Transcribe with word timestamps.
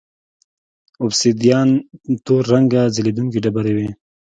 اوبسیدیان 1.01 1.69
تور 2.25 2.43
رنګه 2.53 2.81
ځلېدونکې 2.95 3.39
ډبرې 3.43 3.73
وې 3.75 3.89